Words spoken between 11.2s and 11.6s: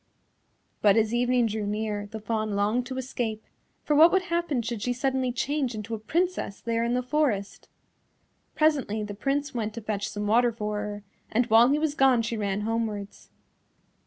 and